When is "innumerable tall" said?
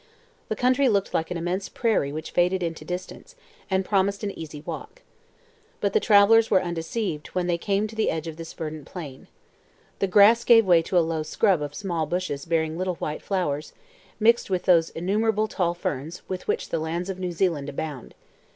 14.89-15.75